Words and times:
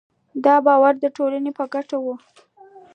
دا 0.43 0.55
په 0.59 0.63
باور 0.67 0.93
د 0.99 1.05
ټولنې 1.17 1.51
په 1.57 1.63
ګټه 1.73 1.97
وو. 2.03 2.15